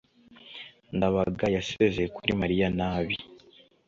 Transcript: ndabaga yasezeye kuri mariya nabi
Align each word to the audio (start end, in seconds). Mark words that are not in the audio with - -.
ndabaga 0.95 1.45
yasezeye 1.55 2.07
kuri 2.15 2.31
mariya 2.41 2.67
nabi 2.77 3.15